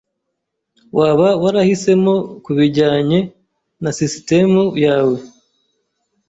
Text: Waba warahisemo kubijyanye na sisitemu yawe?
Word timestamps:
Waba 0.97 1.27
warahisemo 1.43 2.13
kubijyanye 2.43 3.19
na 3.83 3.89
sisitemu 3.97 4.63
yawe? 4.85 5.17